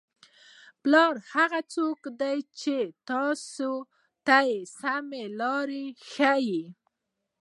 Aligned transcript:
پلار 0.81 1.15
هغه 1.33 1.59
څوک 1.75 2.01
دی 2.21 2.37
چې 2.61 2.77
تاسو 3.09 3.71
ته 4.27 4.37
سمه 4.79 5.23
لاره 5.39 5.83
ښایي. 6.09 6.63